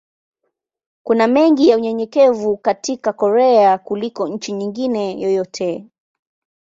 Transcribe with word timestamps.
Kuna 1.03 1.27
mengi 1.27 1.67
ya 1.67 1.77
unyenyekevu 1.77 2.57
katika 2.57 3.13
Korea 3.13 3.77
kuliko 3.77 4.27
nchi 4.27 4.51
nyingine 4.51 5.21
yoyote. 5.21 5.87